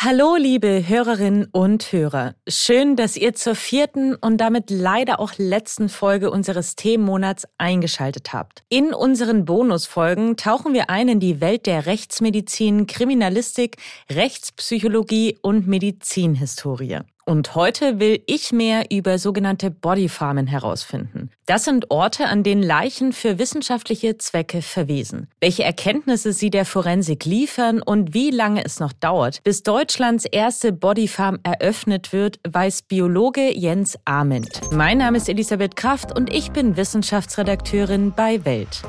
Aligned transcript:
Hallo, 0.00 0.36
liebe 0.36 0.84
Hörerinnen 0.86 1.48
und 1.50 1.90
Hörer. 1.90 2.36
Schön, 2.46 2.94
dass 2.94 3.16
ihr 3.16 3.34
zur 3.34 3.56
vierten 3.56 4.14
und 4.14 4.36
damit 4.36 4.70
leider 4.70 5.18
auch 5.18 5.32
letzten 5.38 5.88
Folge 5.88 6.30
unseres 6.30 6.76
Themenmonats 6.76 7.48
eingeschaltet 7.58 8.32
habt. 8.32 8.62
In 8.68 8.94
unseren 8.94 9.44
Bonusfolgen 9.44 10.36
tauchen 10.36 10.72
wir 10.72 10.88
ein 10.88 11.08
in 11.08 11.18
die 11.18 11.40
Welt 11.40 11.66
der 11.66 11.86
Rechtsmedizin, 11.86 12.86
Kriminalistik, 12.86 13.78
Rechtspsychologie 14.08 15.36
und 15.42 15.66
Medizinhistorie. 15.66 17.00
Und 17.24 17.56
heute 17.56 17.98
will 17.98 18.22
ich 18.26 18.52
mehr 18.52 18.92
über 18.92 19.18
sogenannte 19.18 19.72
Bodyfarmen 19.72 20.46
herausfinden. 20.46 21.17
Das 21.48 21.64
sind 21.64 21.90
Orte, 21.90 22.26
an 22.26 22.42
denen 22.42 22.62
Leichen 22.62 23.14
für 23.14 23.38
wissenschaftliche 23.38 24.18
Zwecke 24.18 24.60
verwesen. 24.60 25.28
Welche 25.40 25.64
Erkenntnisse 25.64 26.34
sie 26.34 26.50
der 26.50 26.66
Forensik 26.66 27.24
liefern 27.24 27.80
und 27.80 28.12
wie 28.12 28.30
lange 28.30 28.62
es 28.66 28.80
noch 28.80 28.92
dauert, 28.92 29.42
bis 29.44 29.62
Deutschlands 29.62 30.26
erste 30.26 30.74
Bodyfarm 30.74 31.38
eröffnet 31.44 32.12
wird, 32.12 32.38
weiß 32.46 32.82
Biologe 32.82 33.50
Jens 33.56 33.98
Ament. 34.04 34.60
Mein 34.72 34.98
Name 34.98 35.16
ist 35.16 35.30
Elisabeth 35.30 35.74
Kraft 35.74 36.14
und 36.14 36.30
ich 36.30 36.50
bin 36.50 36.76
Wissenschaftsredakteurin 36.76 38.12
bei 38.14 38.44
Welt. 38.44 38.82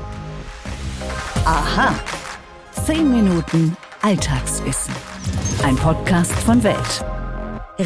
Aha. 1.45 1.98
Zehn 2.73 3.09
Minuten 3.09 3.78
Alltagswissen. 4.02 4.94
Ein 5.64 5.78
Podcast 5.78 6.34
von 6.34 6.62
Welt. 6.66 7.05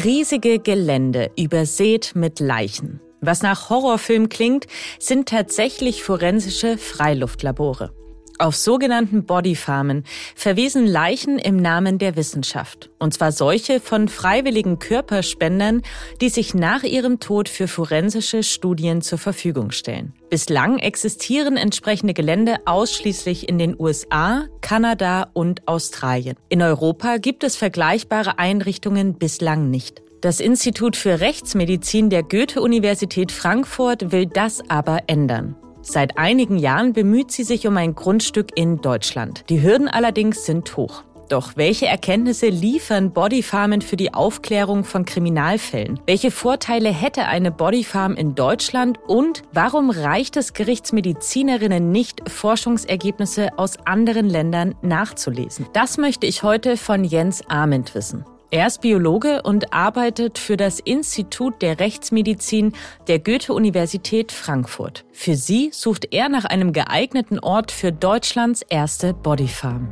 Riesige 0.04 0.58
Gelände 0.58 1.30
übersät 1.36 2.16
mit 2.16 2.40
Leichen. 2.40 3.00
Was 3.26 3.42
nach 3.42 3.70
Horrorfilm 3.70 4.28
klingt, 4.28 4.66
sind 4.98 5.28
tatsächlich 5.28 6.02
forensische 6.02 6.76
Freiluftlabore. 6.78 7.92
Auf 8.38 8.56
sogenannten 8.56 9.24
Bodyfarmen 9.26 10.02
verwesen 10.34 10.88
Leichen 10.88 11.38
im 11.38 11.56
Namen 11.56 11.98
der 11.98 12.16
Wissenschaft. 12.16 12.90
Und 12.98 13.14
zwar 13.14 13.30
solche 13.30 13.78
von 13.78 14.08
freiwilligen 14.08 14.80
Körperspendern, 14.80 15.82
die 16.20 16.30
sich 16.30 16.52
nach 16.52 16.82
ihrem 16.82 17.20
Tod 17.20 17.48
für 17.48 17.68
forensische 17.68 18.42
Studien 18.42 19.02
zur 19.02 19.18
Verfügung 19.18 19.70
stellen. 19.70 20.14
Bislang 20.30 20.80
existieren 20.80 21.56
entsprechende 21.56 22.12
Gelände 22.12 22.56
ausschließlich 22.66 23.48
in 23.48 23.58
den 23.58 23.78
USA, 23.78 24.46
Kanada 24.60 25.30
und 25.32 25.68
Australien. 25.68 26.36
In 26.48 26.60
Europa 26.60 27.18
gibt 27.18 27.44
es 27.44 27.54
vergleichbare 27.54 28.40
Einrichtungen 28.40 29.14
bislang 29.14 29.70
nicht. 29.70 30.02
Das 30.24 30.40
Institut 30.40 30.96
für 30.96 31.20
Rechtsmedizin 31.20 32.08
der 32.08 32.22
Goethe-Universität 32.22 33.30
Frankfurt 33.30 34.10
will 34.10 34.24
das 34.24 34.62
aber 34.70 35.00
ändern. 35.06 35.54
Seit 35.82 36.16
einigen 36.16 36.56
Jahren 36.56 36.94
bemüht 36.94 37.30
sie 37.30 37.44
sich 37.44 37.66
um 37.66 37.76
ein 37.76 37.94
Grundstück 37.94 38.56
in 38.56 38.80
Deutschland. 38.80 39.44
Die 39.50 39.60
Hürden 39.60 39.86
allerdings 39.86 40.46
sind 40.46 40.78
hoch. 40.78 41.04
Doch 41.28 41.58
welche 41.58 41.88
Erkenntnisse 41.88 42.46
liefern 42.46 43.12
Bodyfarmen 43.12 43.82
für 43.82 43.96
die 43.98 44.14
Aufklärung 44.14 44.84
von 44.84 45.04
Kriminalfällen? 45.04 46.00
Welche 46.06 46.30
Vorteile 46.30 46.88
hätte 46.88 47.26
eine 47.26 47.50
Bodyfarm 47.50 48.14
in 48.14 48.34
Deutschland? 48.34 48.98
Und 49.06 49.42
warum 49.52 49.90
reicht 49.90 50.38
es 50.38 50.54
Gerichtsmedizinerinnen 50.54 51.92
nicht, 51.92 52.30
Forschungsergebnisse 52.30 53.58
aus 53.58 53.76
anderen 53.84 54.30
Ländern 54.30 54.74
nachzulesen? 54.80 55.66
Das 55.74 55.98
möchte 55.98 56.26
ich 56.26 56.42
heute 56.42 56.78
von 56.78 57.04
Jens 57.04 57.42
Ament 57.50 57.94
wissen. 57.94 58.24
Er 58.50 58.66
ist 58.66 58.82
Biologe 58.82 59.42
und 59.42 59.72
arbeitet 59.72 60.38
für 60.38 60.56
das 60.56 60.78
Institut 60.78 61.60
der 61.60 61.80
Rechtsmedizin 61.80 62.72
der 63.08 63.18
Goethe-Universität 63.18 64.30
Frankfurt. 64.32 65.04
Für 65.12 65.34
sie 65.34 65.70
sucht 65.72 66.08
er 66.12 66.28
nach 66.28 66.44
einem 66.44 66.72
geeigneten 66.72 67.40
Ort 67.40 67.72
für 67.72 67.90
Deutschlands 67.90 68.62
erste 68.62 69.12
Bodyfarm. 69.12 69.88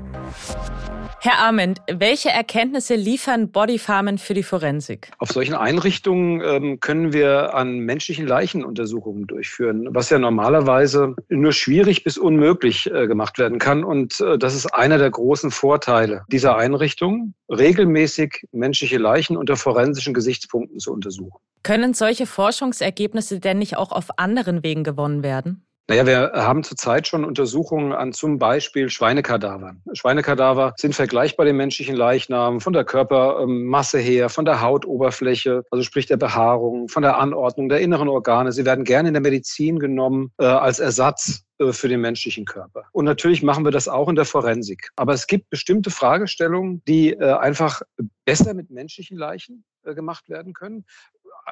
Herr 1.25 1.39
Arment, 1.39 1.81
welche 1.89 2.31
Erkenntnisse 2.31 2.97
liefern 2.97 3.53
Bodyfarmen 3.53 4.19
für 4.19 4.34
die 4.34 4.42
Forensik? 4.42 5.09
Auf 5.19 5.31
solchen 5.31 5.55
Einrichtungen 5.55 6.41
ähm, 6.41 6.81
können 6.81 7.12
wir 7.12 7.55
an 7.55 7.78
menschlichen 7.78 8.27
Leichen 8.27 8.64
Untersuchungen 8.64 9.28
durchführen, 9.28 9.87
was 9.91 10.11
ja 10.11 10.19
normalerweise 10.19 11.14
nur 11.28 11.53
schwierig 11.53 12.03
bis 12.03 12.19
unmöglich 12.19 12.91
äh, 12.91 13.06
gemacht 13.06 13.38
werden 13.38 13.60
kann. 13.60 13.84
Und 13.84 14.21
äh, 14.21 14.37
das 14.37 14.56
ist 14.56 14.75
einer 14.75 14.98
der 14.98 15.12
großen 15.12 15.53
Vorteile 15.53 16.25
dieser 16.27 16.56
Einrichtung, 16.56 17.34
regelmäßig 17.48 18.41
menschliche 18.50 18.98
Leichen 18.98 19.36
unter 19.36 19.56
forensischen 19.56 20.14
Gesichtspunkten 20.14 20.78
zu 20.78 20.92
untersuchen. 20.92 21.38
Können 21.62 21.94
solche 21.94 22.26
Forschungsergebnisse 22.26 23.38
denn 23.38 23.58
nicht 23.58 23.76
auch 23.76 23.92
auf 23.92 24.19
anderen 24.19 24.64
Wegen 24.64 24.82
gewonnen 24.82 25.22
werden? 25.22 25.64
Naja, 25.88 26.06
wir 26.06 26.32
haben 26.34 26.62
zurzeit 26.62 27.08
schon 27.08 27.25
Untersuchungen 27.25 27.92
an 27.92 28.12
zum 28.12 28.38
Beispiel 28.38 28.88
Schweinekadavern. 28.88 29.82
Schweinekadaver 29.92 30.75
sind 30.76 30.94
vergleichbar 30.94 31.44
den 31.44 31.56
menschlichen 31.56 31.97
Leichnam 31.97 32.60
von 32.60 32.72
der 32.72 32.84
Körpermasse 32.84 33.98
her, 33.98 34.28
von 34.28 34.44
der 34.44 34.62
Hautoberfläche, 34.62 35.64
also 35.70 35.82
sprich 35.82 36.06
der 36.06 36.16
Behaarung, 36.16 36.88
von 36.88 37.03
der 37.03 37.19
Anordnung 37.19 37.69
der 37.69 37.80
inneren 37.80 38.09
Organe. 38.09 38.53
Sie 38.53 38.64
werden 38.64 38.84
gerne 38.84 39.09
in 39.09 39.14
der 39.14 39.22
Medizin 39.22 39.80
genommen 39.80 40.30
äh, 40.38 40.44
als 40.44 40.78
Ersatz 40.78 41.42
für 41.71 41.89
den 41.89 42.00
menschlichen 42.00 42.45
Körper. 42.45 42.84
Und 42.93 43.05
natürlich 43.05 43.43
machen 43.43 43.65
wir 43.65 43.71
das 43.71 43.89
auch 43.89 44.09
in 44.09 44.17
der 44.17 44.25
Forensik. 44.25 44.91
Aber 44.97 45.12
es 45.12 45.27
gibt 45.27 45.50
bestimmte 45.50 45.91
Fragestellungen, 45.91 46.83
die 46.87 47.12
äh, 47.12 47.33
einfach 47.34 47.83
besser 48.25 48.55
mit 48.55 48.71
menschlichen 48.71 49.17
Leichen 49.17 49.65
äh, 49.84 49.95
gemacht 49.95 50.28
werden 50.28 50.53
können 50.53 50.84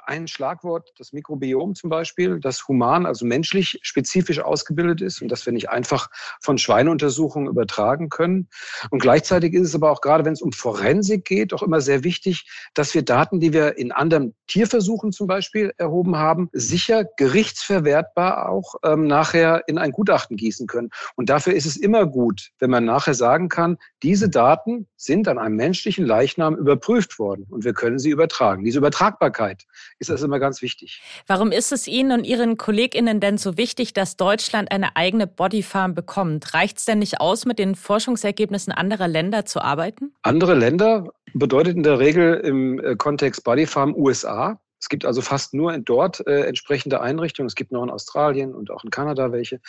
ein 0.06 0.28
Schlagwort, 0.28 0.92
das 0.98 1.12
Mikrobiom 1.12 1.74
zum 1.74 1.90
Beispiel, 1.90 2.40
das 2.40 2.66
human, 2.68 3.06
also 3.06 3.24
menschlich 3.24 3.78
spezifisch 3.82 4.40
ausgebildet 4.40 5.00
ist 5.00 5.22
und 5.22 5.28
das 5.28 5.46
wir 5.46 5.52
nicht 5.52 5.70
einfach 5.70 6.08
von 6.40 6.58
Schweineuntersuchungen 6.58 7.48
übertragen 7.48 8.08
können. 8.08 8.48
Und 8.90 9.00
gleichzeitig 9.00 9.54
ist 9.54 9.68
es 9.68 9.74
aber 9.74 9.90
auch 9.90 10.00
gerade, 10.00 10.24
wenn 10.24 10.32
es 10.32 10.42
um 10.42 10.52
Forensik 10.52 11.24
geht, 11.24 11.52
auch 11.52 11.62
immer 11.62 11.80
sehr 11.80 12.04
wichtig, 12.04 12.48
dass 12.74 12.94
wir 12.94 13.02
Daten, 13.02 13.40
die 13.40 13.52
wir 13.52 13.78
in 13.78 13.92
anderen 13.92 14.34
Tierversuchen 14.46 15.12
zum 15.12 15.26
Beispiel 15.26 15.72
erhoben 15.76 16.16
haben, 16.16 16.48
sicher 16.52 17.04
gerichtsverwertbar 17.16 18.48
auch 18.48 18.74
ähm, 18.84 19.06
nachher 19.06 19.64
in 19.66 19.78
ein 19.78 19.92
Gutachten 19.92 20.36
gießen 20.36 20.66
können. 20.66 20.90
Und 21.16 21.30
dafür 21.30 21.54
ist 21.54 21.66
es 21.66 21.76
immer 21.76 22.06
gut, 22.06 22.50
wenn 22.58 22.70
man 22.70 22.84
nachher 22.84 23.14
sagen 23.14 23.48
kann, 23.48 23.78
diese 24.02 24.28
Daten 24.28 24.88
sind 24.96 25.28
an 25.28 25.38
einem 25.38 25.56
menschlichen 25.56 26.04
Leichnam 26.04 26.56
überprüft 26.56 27.18
worden 27.18 27.46
und 27.48 27.64
wir 27.64 27.74
können 27.74 27.98
sie 27.98 28.10
übertragen. 28.10 28.64
Diese 28.64 28.78
Übertragbarkeit 28.78 29.64
ist 29.98 30.10
das 30.10 30.22
immer 30.22 30.38
ganz 30.38 30.62
wichtig. 30.62 31.02
Warum 31.26 31.52
ist 31.52 31.72
es 31.72 31.86
Ihnen 31.86 32.12
und 32.12 32.24
Ihren 32.24 32.56
KollegInnen 32.56 33.20
denn 33.20 33.38
so 33.38 33.56
wichtig, 33.56 33.92
dass 33.92 34.16
Deutschland 34.16 34.70
eine 34.70 34.96
eigene 34.96 35.26
Bodyfarm 35.26 35.94
bekommt? 35.94 36.54
Reicht 36.54 36.78
es 36.78 36.84
denn 36.84 36.98
nicht 36.98 37.20
aus, 37.20 37.46
mit 37.46 37.58
den 37.58 37.74
Forschungsergebnissen 37.74 38.72
anderer 38.72 39.08
Länder 39.08 39.44
zu 39.44 39.60
arbeiten? 39.60 40.14
Andere 40.22 40.54
Länder 40.54 41.08
bedeutet 41.34 41.76
in 41.76 41.82
der 41.82 41.98
Regel 41.98 42.34
im 42.34 42.78
äh, 42.80 42.96
Kontext 42.96 43.44
Bodyfarm 43.44 43.94
USA. 43.94 44.60
Es 44.80 44.88
gibt 44.88 45.04
also 45.04 45.20
fast 45.20 45.52
nur 45.52 45.76
dort 45.78 46.26
äh, 46.26 46.42
entsprechende 46.42 47.00
Einrichtungen. 47.00 47.46
Es 47.46 47.54
gibt 47.54 47.70
noch 47.70 47.82
in 47.82 47.90
Australien 47.90 48.54
und 48.54 48.70
auch 48.70 48.82
in 48.82 48.90
Kanada 48.90 49.30
welche. 49.30 49.60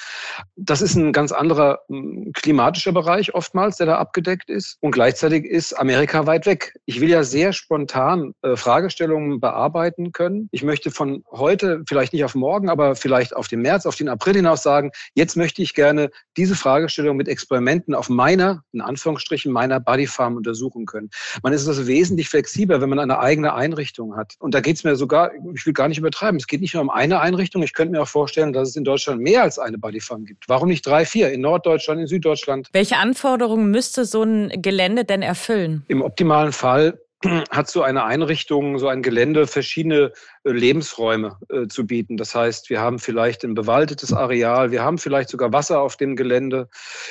Das 0.56 0.82
ist 0.82 0.96
ein 0.96 1.12
ganz 1.12 1.32
anderer 1.32 1.82
hm, 1.88 2.32
klimatischer 2.34 2.94
Bereich 2.94 3.34
oftmals, 3.36 3.78
der 3.78 3.88
da 3.88 3.98
abgedeckt 3.98 4.50
ist. 4.50 4.78
Und 4.80 4.92
gleichzeitig 4.92 5.46
ist 5.46 5.74
Amerika 5.74 6.26
weit 6.28 6.46
weg. 6.46 6.74
Ich 6.86 7.02
will 7.02 7.10
ja 7.10 7.24
sehr 7.24 7.52
spontan 7.52 8.34
äh, 8.42 8.56
Fragestellungen 8.56 9.42
bearbeiten 9.42 10.14
können. 10.14 10.48
Ich 10.52 10.64
möchte 10.64 10.92
von 10.92 11.24
heute, 11.30 11.84
vielleicht 11.88 12.14
nicht 12.14 12.24
auf 12.24 12.36
morgen, 12.36 12.70
aber 12.70 12.96
vielleicht 12.96 13.36
auf 13.36 13.50
den 13.50 13.62
März, 13.62 13.86
auf 13.86 13.96
den 13.96 14.08
April 14.08 14.36
hinaus 14.36 14.64
sagen, 14.64 14.92
jetzt 15.14 15.36
möchte 15.36 15.62
ich 15.62 15.74
gerne 15.74 16.10
diese 16.38 16.56
Fragestellung 16.56 17.18
mit 17.18 17.28
Experimenten 17.28 17.94
auf 17.94 18.08
meiner, 18.08 18.64
in 18.72 18.80
Anführungsstrichen, 18.80 19.52
meiner 19.52 19.82
Bodyfarm 19.82 20.38
untersuchen 20.38 20.86
können. 20.86 21.10
Man 21.44 21.52
ist 21.52 21.68
also 21.68 21.86
wesentlich 21.88 22.30
flexibler, 22.30 22.80
wenn 22.80 22.90
man 22.90 23.00
eine 23.00 23.20
eigene 23.20 23.54
Einrichtung 23.54 24.16
hat. 24.16 24.36
Und 24.40 24.54
da 24.54 24.62
geht 24.62 24.78
es 24.78 24.84
mir 24.84 24.96
sogar, 25.02 25.32
ich 25.54 25.66
will 25.66 25.74
gar 25.74 25.88
nicht 25.88 25.98
übertreiben, 25.98 26.38
es 26.38 26.48
geht 26.48 26.62
nicht 26.62 26.74
nur 26.74 26.84
um 26.84 26.90
eine 26.90 27.20
Einrichtung. 27.20 27.64
Ich 27.64 27.74
könnte 27.74 27.92
mir 27.92 28.02
auch 28.02 28.08
vorstellen, 28.08 28.54
dass 28.54 28.70
es 28.70 28.76
in 28.76 28.84
Deutschland 28.84 29.22
mehr 29.22 29.42
als 29.44 29.60
eine 29.60 29.78
Bodyfarm 29.78 30.26
gibt. 30.26 30.48
Warum 30.48 30.70
nicht 30.70 30.86
drei, 30.86 31.06
vier? 31.06 31.32
In 31.32 31.42
Norddeutschland, 31.42 32.00
in 32.00 32.08
Süddeutschland. 32.08 32.70
Welche 32.72 32.98
Anforderungen 32.98 33.72
müsste 33.72 34.06
so 34.06 34.24
ein 34.24 34.62
Gelände 34.62 35.04
denn 35.04 35.24
erfüllen? 35.24 35.84
Im 35.88 36.02
optimalen 36.02 36.54
Fall 36.54 37.00
hat 37.52 37.70
so 37.70 37.82
eine 37.82 38.06
Einrichtung, 38.06 38.80
so 38.80 38.88
ein 38.88 39.02
Gelände 39.02 39.48
verschiedene 39.48 40.12
Lebensräume 40.44 41.38
äh, 41.50 41.68
zu 41.68 41.86
bieten. 41.86 42.18
Das 42.18 42.34
heißt, 42.34 42.70
wir 42.70 42.82
haben 42.82 43.00
vielleicht 43.00 43.44
ein 43.44 43.54
bewaldetes 43.54 44.12
Areal, 44.14 44.72
wir 44.72 44.84
haben 44.84 44.98
vielleicht 44.98 45.30
sogar 45.30 45.54
Wasser 45.54 45.82
auf 45.82 45.98
dem 45.98 46.16
Gelände. 46.16 46.70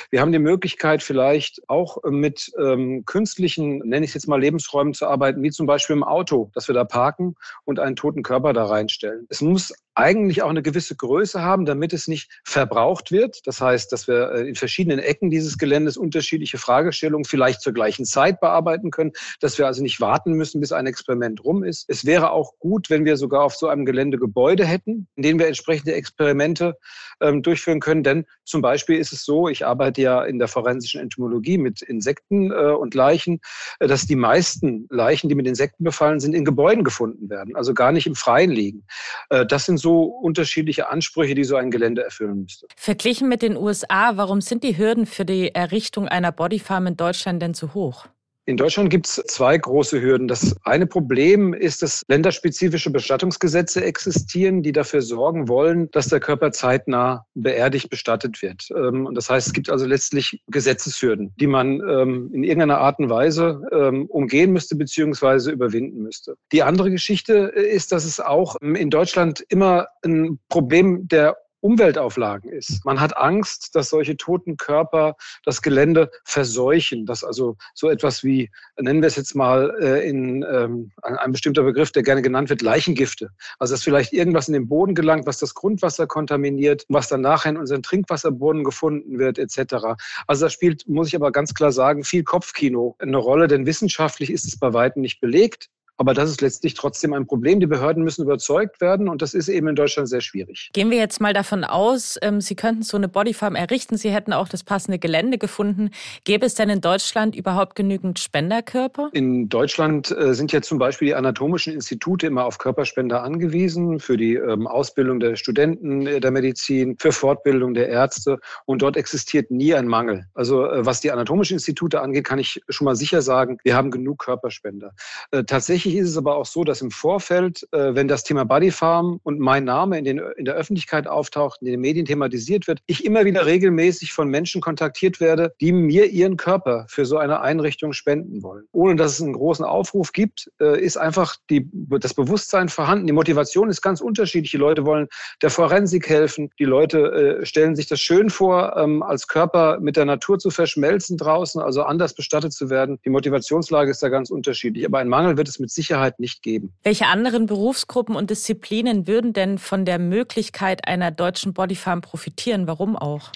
Wir 0.09 0.21
haben 0.21 0.31
die 0.31 0.39
Möglichkeit, 0.39 1.01
vielleicht 1.01 1.61
auch 1.69 1.97
mit 2.03 2.51
ähm, 2.59 3.03
künstlichen, 3.05 3.79
nenne 3.79 4.05
ich 4.05 4.11
es 4.11 4.15
jetzt 4.15 4.27
mal, 4.27 4.39
Lebensräumen 4.39 4.93
zu 4.93 5.07
arbeiten, 5.07 5.41
wie 5.43 5.51
zum 5.51 5.65
Beispiel 5.65 5.95
im 5.95 6.03
Auto, 6.03 6.51
dass 6.53 6.67
wir 6.67 6.75
da 6.75 6.83
parken 6.83 7.35
und 7.63 7.79
einen 7.79 7.95
toten 7.95 8.23
Körper 8.23 8.53
da 8.53 8.65
reinstellen. 8.65 9.25
Es 9.29 9.41
muss 9.41 9.73
eigentlich 9.95 10.41
auch 10.41 10.49
eine 10.49 10.61
gewisse 10.61 10.95
Größe 10.95 11.41
haben, 11.41 11.65
damit 11.65 11.93
es 11.93 12.07
nicht 12.07 12.31
verbraucht 12.45 13.11
wird. 13.11 13.45
Das 13.45 13.59
heißt, 13.59 13.91
dass 13.91 14.07
wir 14.07 14.31
äh, 14.31 14.47
in 14.49 14.55
verschiedenen 14.55 14.99
Ecken 14.99 15.29
dieses 15.29 15.57
Geländes 15.57 15.97
unterschiedliche 15.97 16.57
Fragestellungen 16.57 17.25
vielleicht 17.25 17.61
zur 17.61 17.73
gleichen 17.73 18.05
Zeit 18.05 18.39
bearbeiten 18.39 18.91
können, 18.91 19.11
dass 19.41 19.57
wir 19.57 19.67
also 19.67 19.81
nicht 19.83 19.99
warten 19.99 20.33
müssen, 20.33 20.61
bis 20.61 20.71
ein 20.71 20.87
Experiment 20.87 21.43
rum 21.43 21.63
ist. 21.63 21.85
Es 21.89 22.05
wäre 22.05 22.31
auch 22.31 22.57
gut, 22.59 22.89
wenn 22.89 23.05
wir 23.05 23.17
sogar 23.21 23.43
auf 23.43 23.55
so 23.55 23.67
einem 23.67 23.85
Gelände 23.85 24.17
Gebäude 24.17 24.65
hätten, 24.65 25.07
in 25.15 25.23
denen 25.23 25.39
wir 25.39 25.47
entsprechende 25.47 25.93
Experimente 25.93 26.77
ähm, 27.21 27.41
durchführen 27.41 27.79
können. 27.79 28.03
Denn 28.03 28.25
zum 28.43 28.61
Beispiel 28.61 28.97
ist 28.97 29.13
es 29.13 29.23
so, 29.23 29.47
ich 29.47 29.65
arbeite 29.65 30.01
ja 30.01 30.23
in 30.23 30.39
der 30.39 30.49
forensischen 30.49 30.99
Entomologie 30.99 31.57
mit 31.57 31.81
Insekten 31.81 32.51
äh, 32.51 32.73
und 32.73 32.93
Leichen, 32.93 33.39
äh, 33.79 33.87
dass 33.87 34.05
die 34.05 34.15
meisten 34.15 34.87
Leichen, 34.89 35.29
die 35.29 35.35
mit 35.35 35.47
Insekten 35.47 35.83
befallen 35.83 36.19
sind, 36.19 36.33
in 36.33 36.43
Gebäuden 36.43 36.83
gefunden 36.83 37.29
werden, 37.29 37.55
also 37.55 37.73
gar 37.73 37.91
nicht 37.93 38.07
im 38.07 38.15
Freien 38.15 38.51
liegen. 38.51 38.83
Äh, 39.29 39.45
das 39.45 39.65
sind 39.65 39.77
so 39.77 40.03
unterschiedliche 40.03 40.89
Ansprüche, 40.89 41.35
die 41.35 41.43
so 41.43 41.55
ein 41.55 41.71
Gelände 41.71 42.03
erfüllen 42.03 42.41
müsste. 42.41 42.67
Verglichen 42.75 43.29
mit 43.29 43.41
den 43.41 43.55
USA, 43.55 44.17
warum 44.17 44.41
sind 44.41 44.63
die 44.63 44.77
Hürden 44.77 45.05
für 45.05 45.25
die 45.25 45.53
Errichtung 45.55 46.07
einer 46.07 46.31
Bodyfarm 46.31 46.87
in 46.87 46.97
Deutschland 46.97 47.41
denn 47.41 47.53
zu 47.53 47.73
hoch? 47.73 48.07
In 48.45 48.57
Deutschland 48.57 48.89
gibt 48.89 49.07
es 49.07 49.21
zwei 49.27 49.55
große 49.55 50.01
Hürden. 50.01 50.27
Das 50.27 50.55
eine 50.63 50.87
Problem 50.87 51.53
ist, 51.53 51.83
dass 51.83 52.01
länderspezifische 52.07 52.89
Bestattungsgesetze 52.89 53.83
existieren, 53.83 54.63
die 54.63 54.71
dafür 54.71 55.03
sorgen 55.03 55.47
wollen, 55.47 55.91
dass 55.91 56.07
der 56.07 56.19
Körper 56.19 56.51
zeitnah 56.51 57.25
beerdigt 57.35 57.91
bestattet 57.91 58.41
wird. 58.41 58.67
Ähm, 58.75 59.05
und 59.05 59.15
das 59.15 59.29
heißt, 59.29 59.47
es 59.47 59.53
gibt 59.53 59.69
also 59.69 59.85
letztlich 59.85 60.41
Gesetzeshürden, 60.47 61.33
die 61.39 61.45
man 61.45 61.81
ähm, 61.87 62.31
in 62.33 62.43
irgendeiner 62.43 62.79
Art 62.79 62.97
und 62.97 63.11
Weise 63.11 63.61
ähm, 63.71 64.07
umgehen 64.07 64.51
müsste 64.51 64.75
bzw. 64.75 65.51
überwinden 65.51 66.01
müsste. 66.01 66.35
Die 66.51 66.63
andere 66.63 66.89
Geschichte 66.89 67.33
ist, 67.33 67.91
dass 67.91 68.05
es 68.05 68.19
auch 68.19 68.55
in 68.61 68.89
Deutschland 68.89 69.45
immer 69.49 69.87
ein 70.03 70.39
Problem 70.49 71.07
der 71.07 71.37
Umweltauflagen 71.61 72.51
ist. 72.51 72.83
Man 72.85 72.99
hat 72.99 73.15
Angst, 73.17 73.75
dass 73.75 73.89
solche 73.89 74.17
toten 74.17 74.57
Körper 74.57 75.15
das 75.45 75.61
Gelände 75.61 76.09
verseuchen, 76.25 77.05
dass 77.05 77.23
also 77.23 77.55
so 77.73 77.89
etwas 77.89 78.23
wie, 78.23 78.49
nennen 78.77 79.01
wir 79.01 79.07
es 79.07 79.15
jetzt 79.15 79.35
mal 79.35 79.75
äh, 79.79 80.07
in 80.07 80.43
ähm, 80.43 80.91
ein 81.03 81.31
bestimmter 81.31 81.63
Begriff, 81.63 81.91
der 81.91 82.03
gerne 82.03 82.21
genannt 82.21 82.49
wird, 82.49 82.61
Leichengifte. 82.61 83.29
Also 83.59 83.73
dass 83.75 83.83
vielleicht 83.83 84.11
irgendwas 84.11 84.47
in 84.47 84.53
den 84.53 84.67
Boden 84.67 84.95
gelangt, 84.95 85.25
was 85.27 85.37
das 85.37 85.53
Grundwasser 85.53 86.07
kontaminiert, 86.07 86.85
was 86.89 87.07
dann 87.07 87.21
nachher 87.21 87.51
in 87.51 87.57
unseren 87.57 87.83
Trinkwasserbrunnen 87.83 88.63
gefunden 88.63 89.19
wird, 89.19 89.37
etc. 89.37 89.95
Also 90.27 90.45
da 90.45 90.49
spielt, 90.49 90.87
muss 90.89 91.07
ich 91.07 91.15
aber 91.15 91.31
ganz 91.31 91.53
klar 91.53 91.71
sagen, 91.71 92.03
viel 92.03 92.23
Kopfkino 92.23 92.95
eine 92.99 93.17
Rolle, 93.17 93.47
denn 93.47 93.65
wissenschaftlich 93.65 94.31
ist 94.31 94.45
es 94.45 94.57
bei 94.57 94.73
weitem 94.73 95.01
nicht 95.01 95.21
belegt. 95.21 95.69
Aber 96.01 96.15
das 96.15 96.31
ist 96.31 96.41
letztlich 96.41 96.73
trotzdem 96.73 97.13
ein 97.13 97.27
Problem. 97.27 97.59
Die 97.59 97.67
Behörden 97.67 98.03
müssen 98.03 98.23
überzeugt 98.23 98.81
werden 98.81 99.07
und 99.07 99.21
das 99.21 99.35
ist 99.35 99.49
eben 99.49 99.67
in 99.67 99.75
Deutschland 99.75 100.09
sehr 100.09 100.21
schwierig. 100.21 100.71
Gehen 100.73 100.89
wir 100.89 100.97
jetzt 100.97 101.21
mal 101.21 101.31
davon 101.31 101.63
aus, 101.63 102.17
ähm, 102.23 102.41
Sie 102.41 102.55
könnten 102.55 102.81
so 102.81 102.97
eine 102.97 103.07
Bodyfarm 103.07 103.53
errichten. 103.53 103.97
Sie 103.97 104.09
hätten 104.09 104.33
auch 104.33 104.49
das 104.49 104.63
passende 104.63 104.97
Gelände 104.97 105.37
gefunden. 105.37 105.91
Gäbe 106.23 106.47
es 106.47 106.55
denn 106.55 106.71
in 106.71 106.81
Deutschland 106.81 107.35
überhaupt 107.35 107.75
genügend 107.75 108.17
Spenderkörper? 108.17 109.11
In 109.13 109.47
Deutschland 109.47 110.09
äh, 110.09 110.33
sind 110.33 110.51
ja 110.51 110.63
zum 110.63 110.79
Beispiel 110.79 111.09
die 111.09 111.13
anatomischen 111.13 111.71
Institute 111.71 112.25
immer 112.25 112.45
auf 112.45 112.57
Körperspender 112.57 113.21
angewiesen 113.21 113.99
für 113.99 114.17
die 114.17 114.37
ähm, 114.37 114.65
Ausbildung 114.65 115.19
der 115.19 115.35
Studenten 115.35 116.05
der 116.05 116.31
Medizin, 116.31 116.95
für 116.97 117.11
Fortbildung 117.11 117.75
der 117.75 117.89
Ärzte. 117.89 118.39
Und 118.65 118.81
dort 118.81 118.97
existiert 118.97 119.51
nie 119.51 119.75
ein 119.75 119.85
Mangel. 119.85 120.25
Also 120.33 120.65
äh, 120.65 120.83
was 120.83 120.99
die 120.99 121.11
anatomischen 121.11 121.57
Institute 121.57 122.01
angeht, 122.01 122.25
kann 122.25 122.39
ich 122.39 122.59
schon 122.69 122.85
mal 122.85 122.95
sicher 122.95 123.21
sagen, 123.21 123.59
wir 123.63 123.75
haben 123.75 123.91
genug 123.91 124.17
Körperspender. 124.17 124.93
Äh, 125.29 125.43
tatsächlich 125.43 125.90
Tatsächlich 125.91 126.07
ist 126.07 126.11
es 126.11 126.17
aber 126.17 126.37
auch 126.37 126.45
so, 126.45 126.63
dass 126.63 126.81
im 126.81 126.89
Vorfeld, 126.89 127.67
äh, 127.73 127.93
wenn 127.95 128.07
das 128.07 128.23
Thema 128.23 128.45
Bodyfarm 128.45 129.19
und 129.23 129.39
mein 129.39 129.65
Name 129.65 129.97
in, 129.97 130.05
den, 130.05 130.21
in 130.37 130.45
der 130.45 130.53
Öffentlichkeit 130.53 131.05
auftaucht, 131.05 131.61
in 131.61 131.67
den 131.67 131.81
Medien 131.81 132.05
thematisiert 132.05 132.67
wird, 132.67 132.79
ich 132.85 133.03
immer 133.03 133.25
wieder 133.25 133.45
regelmäßig 133.45 134.13
von 134.13 134.29
Menschen 134.29 134.61
kontaktiert 134.61 135.19
werde, 135.19 135.53
die 135.59 135.73
mir 135.73 136.05
ihren 136.05 136.37
Körper 136.37 136.85
für 136.87 137.05
so 137.05 137.17
eine 137.17 137.41
Einrichtung 137.41 137.91
spenden 137.91 138.41
wollen. 138.41 138.63
Ohne 138.71 138.95
dass 138.95 139.13
es 139.13 139.21
einen 139.21 139.33
großen 139.33 139.65
Aufruf 139.65 140.13
gibt, 140.13 140.49
äh, 140.61 140.79
ist 140.79 140.95
einfach 140.95 141.35
die, 141.49 141.69
das 141.73 142.13
Bewusstsein 142.13 142.69
vorhanden. 142.69 143.07
Die 143.07 143.13
Motivation 143.13 143.69
ist 143.69 143.81
ganz 143.81 143.99
unterschiedlich. 143.99 144.51
Die 144.51 144.57
Leute 144.57 144.85
wollen 144.85 145.07
der 145.41 145.49
Forensik 145.49 146.07
helfen. 146.07 146.51
Die 146.57 146.65
Leute 146.65 147.41
äh, 147.41 147.45
stellen 147.45 147.75
sich 147.75 147.87
das 147.87 147.99
schön 147.99 148.29
vor, 148.29 148.77
ähm, 148.77 149.03
als 149.03 149.27
Körper 149.27 149.79
mit 149.81 149.97
der 149.97 150.05
Natur 150.05 150.39
zu 150.39 150.51
verschmelzen 150.51 151.17
draußen, 151.17 151.61
also 151.61 151.83
anders 151.83 152.13
bestattet 152.13 152.53
zu 152.53 152.69
werden. 152.69 152.97
Die 153.03 153.09
Motivationslage 153.09 153.91
ist 153.91 154.01
da 154.01 154.07
ganz 154.07 154.29
unterschiedlich. 154.29 154.85
Aber 154.85 154.99
ein 154.99 155.09
Mangel 155.09 155.35
wird 155.35 155.49
es 155.49 155.59
mit 155.59 155.70
Sicherheit 155.73 156.19
nicht 156.19 156.41
geben. 156.43 156.73
Welche 156.83 157.07
anderen 157.07 157.45
Berufsgruppen 157.45 158.15
und 158.15 158.29
Disziplinen 158.29 159.07
würden 159.07 159.33
denn 159.33 159.57
von 159.57 159.85
der 159.85 159.99
Möglichkeit 159.99 160.87
einer 160.87 161.11
deutschen 161.11 161.53
Bodyfarm 161.53 162.01
profitieren? 162.01 162.67
Warum 162.67 162.95
auch? 162.95 163.31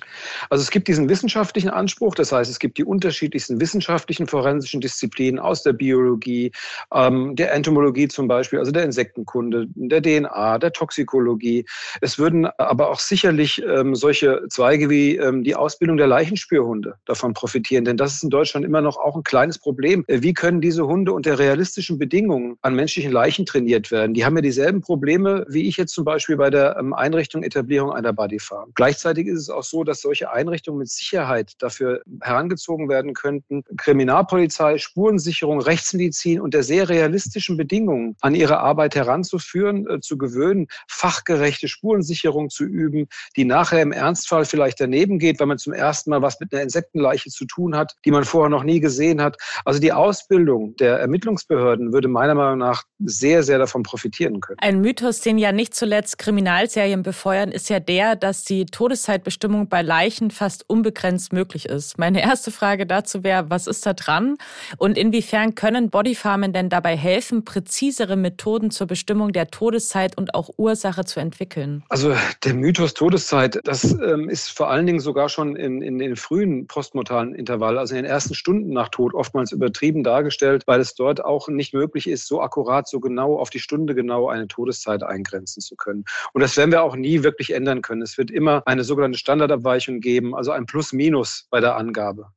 Also 0.50 0.62
es 0.62 0.72
gibt 0.72 0.88
diesen 0.88 1.10
wissenschaftlichen 1.10 1.70
Anspruch, 1.70 2.16
das 2.16 2.32
heißt, 2.32 2.50
es 2.50 2.60
gibt 2.60 2.78
die 2.78 2.84
unterschiedlichsten 2.84 3.60
wissenschaftlichen 3.60 4.28
forensischen 4.28 4.82
Disziplinen 4.82 5.40
aus 5.40 5.64
der 5.64 5.74
Biologie, 5.74 6.52
ähm, 6.94 7.36
der 7.36 7.54
Entomologie 7.54 8.08
zum 8.08 8.28
Beispiel, 8.28 8.60
also 8.60 8.72
der 8.72 8.84
Insektenkunde, 8.84 9.68
der 9.76 10.02
DNA, 10.02 10.58
der 10.60 10.72
Toxikologie. 10.72 11.66
Es 12.02 12.18
würden 12.18 12.46
aber 12.58 12.90
auch 12.90 13.00
sicherlich 13.00 13.62
ähm, 13.64 13.96
solche 13.96 14.44
Zweige 14.50 14.90
wie 14.90 15.16
ähm, 15.16 15.44
die 15.44 15.56
Ausbildung 15.56 15.98
der 15.98 16.08
Leichenspürhunde 16.08 16.96
davon 17.06 17.34
profitieren, 17.34 17.86
denn 17.86 17.98
das 17.98 18.16
ist 18.16 18.24
in 18.24 18.30
Deutschland 18.30 18.66
immer 18.66 18.81
noch 18.81 18.98
auch 18.98 19.16
ein 19.16 19.24
kleines 19.24 19.58
Problem. 19.58 20.04
Äh, 20.08 20.22
wie 20.22 20.34
können 20.34 20.62
diese 20.62 20.86
Hunde 20.86 21.14
unter 21.14 21.40
realistischen 21.40 21.98
Bedingungen 21.98 22.25
Bedingungen 22.25 22.57
an 22.62 22.75
menschlichen 22.75 23.12
Leichen 23.12 23.45
trainiert 23.45 23.92
werden, 23.92 24.13
die 24.13 24.25
haben 24.25 24.36
ja 24.36 24.42
dieselben 24.42 24.81
Probleme 24.81 25.45
wie 25.48 25.68
ich 25.68 25.77
jetzt 25.77 25.94
zum 25.94 26.06
Beispiel 26.06 26.38
bei 26.38 26.50
der 26.50 26.77
ähm, 26.80 26.94
Einrichtung, 26.94 27.44
Etablierung 27.44 27.92
einer 27.92 28.13
Bodyfarm. 28.13 28.72
Gleichzeitig 28.74 29.27
ist 29.27 29.42
es 29.42 29.50
auch 29.50 29.63
so, 29.63 29.83
dass 29.83 30.01
solche 30.01 30.31
Einrichtungen 30.31 30.80
mit 30.80 30.89
Sicherheit 30.89 31.54
dafür 31.60 32.01
herangezogen 32.22 32.89
werden 32.89 33.13
könnten, 33.13 33.63
Kriminalpolizei, 33.77 34.77
Spurensicherung, 34.80 35.62
Rechtsmedizin 35.62 36.42
unter 36.42 36.63
sehr 36.63 36.89
realistischen 36.89 37.57
Bedingungen 37.57 38.16
an 38.22 38.33
ihre 38.33 38.60
Arbeit 38.60 38.95
heranzuführen, 38.95 39.88
äh, 39.88 40.00
zu 40.00 40.18
gewöhnen, 40.18 40.68
fachgerechte 40.88 41.68
Spurensicherung 41.68 42.50
zu 42.50 42.63
üben, 42.63 43.07
die 43.36 43.45
nachher 43.45 43.81
im 43.81 43.92
Ernstfall 43.92 44.45
vielleicht 44.45 44.80
daneben 44.80 45.19
geht, 45.19 45.39
weil 45.39 45.48
man 45.48 45.60
zum 45.60 45.74
ersten 45.74 46.10
Mal 46.10 46.21
was 46.21 46.39
mit 46.39 46.51
einer 46.54 46.63
Insektenleiche 46.63 47.30
zu 47.30 47.45
tun 47.45 47.75
hat, 47.75 47.95
die 48.04 48.12
man 48.12 48.24
vorher 48.24 48.50
noch 48.50 48.63
nie 48.63 48.80
gesehen 48.80 49.21
hat. 49.21 49.38
Also 49.63 49.80
die 49.80 49.94
Ausbildung 49.94 50.75
der 50.78 51.00
Ermittlungsbehörden 51.00 51.94
würde 51.94 52.07
meiner 52.16 52.34
Meinung 52.34 52.60
nach 52.60 52.84
sehr, 53.00 53.44
sehr 53.44 53.60
davon 53.60 53.84
profitieren 53.84 54.40
können. 54.40 54.58
Ein 54.62 54.80
Mythos, 54.80 55.20
den 55.20 55.38
ja 55.38 55.52
nicht 55.52 55.76
zuletzt 55.76 56.18
Kriminalserien 56.18 57.04
befeuern, 57.04 57.52
ist 57.52 57.70
ja 57.70 57.82
der, 57.82 58.16
dass 58.16 58.46
die 58.46 58.66
Todeszeitbestimmung 58.66 59.68
bei 59.68 59.82
Leichen 59.82 60.32
fast 60.32 60.68
unbegrenzt 60.70 61.34
möglich 61.34 61.66
ist. 61.68 61.98
Meine 61.98 62.22
erste 62.22 62.52
Frage 62.52 62.86
dazu 62.86 63.24
wäre, 63.24 63.50
was 63.50 63.68
ist 63.68 63.86
da 63.86 63.94
dran? 63.94 64.38
Und 64.78 64.98
inwiefern 64.98 65.56
können 65.56 65.90
Bodyfarmen 65.90 66.54
denn 66.54 66.70
dabei 66.70 66.96
helfen, 66.96 67.44
präzisere 67.44 68.16
Methoden 68.16 68.72
zur 68.72 68.88
Bestimmung 68.88 69.34
der 69.34 69.48
Todeszeit 69.48 70.18
und 70.18 70.34
auch 70.34 70.50
Ursache 70.58 71.04
zu 71.04 71.20
entwickeln? 71.20 71.84
Also 71.90 72.16
der 72.46 72.54
Mythos 72.54 72.94
Todeszeit, 72.94 73.60
das 73.66 73.84
ähm, 73.84 74.30
ist 74.30 74.50
vor 74.50 74.70
allen 74.70 74.86
Dingen 74.86 75.02
sogar 75.02 75.28
schon 75.28 75.58
in, 75.58 75.82
in 75.82 76.00
den 76.00 76.16
frühen 76.16 76.66
postmortalen 76.68 77.36
Intervall, 77.36 77.78
also 77.78 77.94
in 77.94 78.04
den 78.04 78.10
ersten 78.10 78.36
Stunden 78.36 78.72
nach 78.72 78.90
Tod, 78.90 79.14
oftmals 79.14 79.52
übertrieben 79.52 80.04
dargestellt, 80.04 80.64
weil 80.66 80.80
es 80.80 80.96
dort 80.96 81.24
auch 81.24 81.50
nicht 81.50 81.74
möglich 81.74 82.05
möglich 82.06 82.07
ist, 82.07 82.28
so 82.28 82.42
akkurat, 82.42 82.88
so 82.88 83.00
genau 83.00 83.38
auf 83.38 83.50
die 83.50 83.59
Stunde 83.59 83.95
genau 83.95 84.30
eine 84.30 84.47
Todeszeit 84.47 85.04
eingrenzen 85.04 85.62
zu 85.62 85.76
können. 85.76 86.06
Und 86.33 86.42
das 86.42 86.57
werden 86.57 86.71
wir 86.71 86.83
auch 86.83 86.95
nie 86.95 87.24
wirklich 87.24 87.54
ändern 87.54 87.81
können. 87.81 88.02
Es 88.02 88.18
wird 88.18 88.31
immer 88.31 88.62
eine 88.66 88.83
sogenannte 88.83 89.18
Standardabweichung 89.18 90.00
geben, 90.00 90.35
also 90.35 90.52
ein 90.52 90.66
Plus-Minus 90.66 91.47
bei 91.50 91.59
der 91.59 91.76
Angabe. 91.76 92.28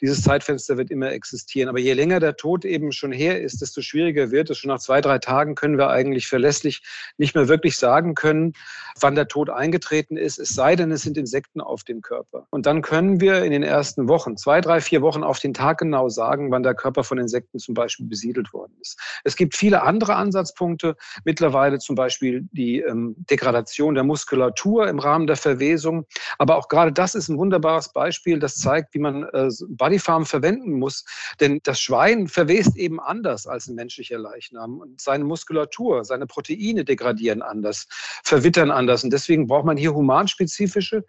Dieses 0.00 0.22
Zeitfenster 0.22 0.76
wird 0.76 0.90
immer 0.90 1.12
existieren. 1.12 1.68
Aber 1.68 1.78
je 1.78 1.92
länger 1.92 2.20
der 2.20 2.36
Tod 2.36 2.64
eben 2.64 2.92
schon 2.92 3.12
her 3.12 3.40
ist, 3.40 3.60
desto 3.60 3.82
schwieriger 3.82 4.30
wird 4.30 4.50
es. 4.50 4.58
Schon 4.58 4.70
nach 4.70 4.80
zwei, 4.80 5.00
drei 5.00 5.18
Tagen 5.18 5.54
können 5.54 5.78
wir 5.78 5.88
eigentlich 5.90 6.26
verlässlich 6.26 6.82
nicht 7.18 7.34
mehr 7.34 7.48
wirklich 7.48 7.76
sagen 7.76 8.14
können, 8.14 8.52
wann 9.00 9.14
der 9.14 9.28
Tod 9.28 9.50
eingetreten 9.50 10.16
ist, 10.16 10.38
es 10.38 10.50
sei 10.50 10.76
denn, 10.76 10.90
es 10.90 11.02
sind 11.02 11.16
Insekten 11.16 11.60
auf 11.60 11.84
dem 11.84 12.00
Körper. 12.00 12.46
Und 12.50 12.66
dann 12.66 12.82
können 12.82 13.20
wir 13.20 13.44
in 13.44 13.52
den 13.52 13.62
ersten 13.62 14.08
Wochen, 14.08 14.36
zwei, 14.36 14.60
drei, 14.60 14.80
vier 14.80 15.02
Wochen 15.02 15.22
auf 15.22 15.38
den 15.38 15.54
Tag 15.54 15.78
genau 15.78 16.08
sagen, 16.08 16.50
wann 16.50 16.62
der 16.62 16.74
Körper 16.74 17.04
von 17.04 17.18
Insekten 17.18 17.58
zum 17.58 17.74
Beispiel 17.74 18.06
besiedelt 18.06 18.52
worden 18.52 18.76
ist. 18.80 18.98
Es 19.24 19.36
gibt 19.36 19.56
viele 19.56 19.82
andere 19.82 20.16
Ansatzpunkte, 20.16 20.96
mittlerweile 21.24 21.78
zum 21.78 21.94
Beispiel 21.94 22.48
die 22.52 22.80
ähm, 22.80 23.14
Degradation 23.30 23.94
der 23.94 24.04
Muskulatur 24.04 24.88
im 24.88 24.98
Rahmen 24.98 25.26
der 25.26 25.36
Verwesung. 25.36 26.06
Aber 26.38 26.56
auch 26.56 26.68
gerade 26.68 26.92
das 26.92 27.14
ist 27.14 27.28
ein 27.28 27.38
wunderbares 27.38 27.92
Beispiel, 27.92 28.38
das 28.38 28.56
zeigt, 28.56 28.94
wie 28.94 28.98
man 28.98 29.24
äh, 29.24 29.48
Bodyfarm 29.68 30.26
verwenden 30.26 30.78
muss. 30.78 31.04
Denn 31.40 31.60
das 31.62 31.80
Schwein 31.80 32.28
verwest 32.28 32.76
eben 32.76 33.00
anders 33.00 33.46
als 33.46 33.68
ein 33.68 33.74
menschlicher 33.74 34.18
Leichnam. 34.18 34.78
Und 34.78 35.00
seine 35.00 35.24
Muskulatur, 35.24 36.04
seine 36.04 36.26
Proteine 36.26 36.84
degradieren 36.84 37.42
anders, 37.42 37.86
verwittern 38.24 38.70
anders. 38.70 39.04
Und 39.04 39.12
deswegen 39.12 39.46
braucht 39.46 39.66
man 39.66 39.76
hier 39.76 39.94
humanspezifische 39.94 41.04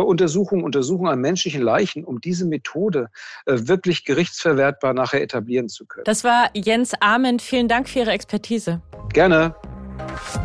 Untersuchungen, 0.00 0.64
Untersuchungen 0.64 1.12
an 1.12 1.20
menschlichen 1.20 1.62
Leichen, 1.62 2.04
um 2.04 2.20
diese 2.20 2.46
Methode 2.46 3.10
äh, 3.46 3.58
wirklich 3.62 4.04
gerichtsverwertbar 4.04 4.94
nachher 4.94 5.22
etablieren 5.22 5.68
zu 5.68 5.86
können. 5.86 6.04
Das 6.04 6.24
war 6.24 6.50
Jens 6.54 6.92
Ament. 7.00 7.42
Vielen 7.42 7.68
Dank 7.68 7.88
für 7.88 8.00
Ihre 8.00 8.12
Expertise. 8.12 8.80
Gerne. 9.12 9.54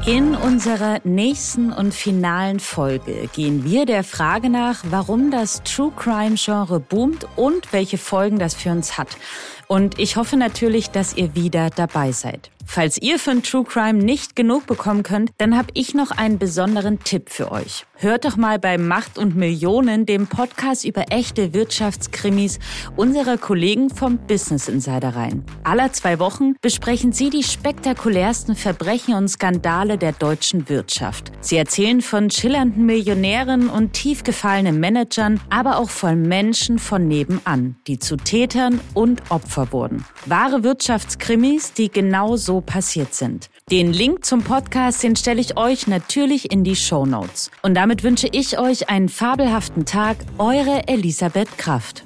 In 0.06 0.36
unserer 0.36 1.00
nächsten 1.04 1.74
und 1.74 1.94
finalen 1.94 2.60
Folge 2.60 3.30
gehen 3.34 3.64
wir 3.64 3.86
der 3.86 4.04
Frage 4.04 4.50
nach, 4.50 4.84
warum 4.90 5.32
das 5.32 5.64
True 5.64 5.92
Crime 5.96 6.36
Genre 6.36 6.80
boomt 6.80 7.28
und 7.36 7.74
welche 7.74 7.98
Folgen 7.98 8.40
das 8.40 8.56
für 8.56 8.72
uns 8.72 8.98
hat. 8.98 9.18
Und 9.68 10.00
ich 10.00 10.16
hoffe 10.16 10.38
natürlich, 10.38 10.92
dass 10.92 11.16
ihr 11.16 11.36
wieder 11.36 11.70
dabei 11.70 12.12
seid. 12.12 12.52
Falls 12.70 13.02
ihr 13.02 13.18
von 13.18 13.42
True 13.44 13.64
Crime 13.64 14.04
nicht 14.04 14.36
genug 14.36 14.68
bekommen 14.68 15.02
könnt, 15.02 15.32
dann 15.38 15.58
habe 15.58 15.70
ich 15.74 15.94
noch 15.96 16.12
einen 16.12 16.38
besonderen 16.38 17.00
Tipp 17.00 17.30
für 17.30 17.52
euch. 17.52 17.86
Hört 17.96 18.26
doch 18.26 18.38
mal 18.38 18.60
bei 18.60 18.78
Macht 18.78 19.18
und 19.18 19.36
Millionen, 19.36 20.06
dem 20.06 20.28
Podcast 20.28 20.86
über 20.86 21.06
echte 21.10 21.56
Wirtschaftskrimis 21.56 22.60
unserer 22.96 23.38
Kollegen 23.38 23.90
vom 23.90 24.20
Business 24.20 24.68
Insider 24.68 25.16
rein. 25.16 25.44
Aller 25.64 25.92
zwei 25.94 26.20
Wochen 26.20 26.54
besprechen 26.62 27.12
sie 27.14 27.32
die 27.32 27.42
spektakulärsten 27.42 28.56
Verbrechen 28.56 29.16
und 29.16 29.30
Skandale 29.30 29.98
der 29.98 30.12
deutschen 30.12 30.70
Wirtschaft. 30.70 31.32
Sie 31.40 31.58
erzählen 31.58 32.02
von 32.02 32.30
schillernden 32.30 32.86
Millionären 32.86 33.70
und 33.70 33.94
tief 33.94 34.24
gefallenen 34.24 34.80
Managern, 34.80 35.40
aber 35.50 35.78
auch 35.80 35.90
von 35.90 36.22
Menschen 36.22 36.78
von 36.78 37.08
nebenan, 37.08 37.78
die 37.88 37.98
zu 37.98 38.18
Tätern 38.18 38.80
und 38.94 39.24
Opfer 39.32 39.72
wurden. 39.72 40.06
Wahre 40.28 40.64
Wirtschaftskrimis, 40.64 41.74
die 41.74 41.90
genau 41.90 42.36
passiert 42.62 43.14
sind. 43.14 43.50
Den 43.72 43.92
Link 43.92 44.26
zum 44.26 44.44
Podcast, 44.44 45.04
den 45.04 45.16
stelle 45.16 45.42
ich 45.42 45.58
euch 45.58 45.88
natürlich 45.88 46.52
in 46.52 46.64
die 46.64 46.76
Show 46.76 47.06
Notes. 47.06 47.52
Und 47.62 47.76
damit 47.76 48.04
wünsche 48.04 48.28
ich 48.32 48.60
euch 48.60 48.90
einen 48.90 49.10
fabelhaften 49.10 49.86
Tag. 49.86 50.18
Eure 50.38 50.88
Elisabeth 50.88 51.58
Kraft. 51.58 52.06